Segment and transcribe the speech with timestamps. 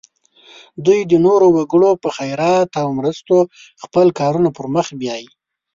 [0.85, 3.37] دوی د نورو وګړو په خیرات او مرستو
[3.83, 5.29] خپل کارونه پر مخ بیایي.